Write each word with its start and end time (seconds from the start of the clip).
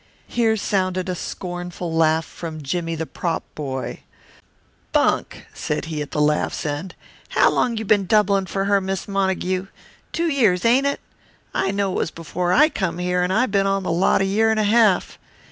Here 0.27 0.57
sounded 0.57 1.09
a 1.09 1.13
scornful 1.13 1.93
laugh 1.93 2.25
from 2.25 2.63
Jimmie, 2.63 2.95
the 2.95 3.05
prop 3.05 3.43
boy. 3.53 3.99
"Bunk!" 4.93 5.45
said 5.53 5.85
he 5.85 6.01
at 6.01 6.09
the 6.09 6.19
laugh's 6.19 6.65
end. 6.65 6.95
"How 7.29 7.51
long 7.51 7.77
you 7.77 7.85
been 7.85 8.07
doublin' 8.07 8.47
for 8.47 8.65
her, 8.65 8.81
Miss 8.81 9.07
Montague? 9.07 9.67
Two 10.11 10.25
years, 10.27 10.65
ain't 10.65 10.87
it? 10.87 11.01
I 11.53 11.69
know 11.69 11.91
it 11.91 11.97
was 11.99 12.09
before 12.09 12.51
I 12.51 12.67
come 12.67 12.97
here, 12.97 13.21
and 13.21 13.31
I 13.31 13.45
been 13.45 13.67
on 13.67 13.83
the 13.83 13.91
lot 13.91 14.21
a 14.21 14.25
year 14.25 14.49
and 14.49 14.59
a 14.59 14.63
half. 14.63 15.19